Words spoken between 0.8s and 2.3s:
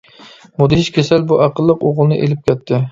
كېسەل بۇ ئەقىللىك ئوغۇلنى